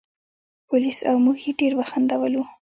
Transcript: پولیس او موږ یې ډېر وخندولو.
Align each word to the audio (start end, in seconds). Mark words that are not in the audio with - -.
پولیس 0.67 0.99
او 1.09 1.15
موږ 1.25 1.37
یې 1.45 1.51
ډېر 1.59 1.73
وخندولو. 1.75 2.43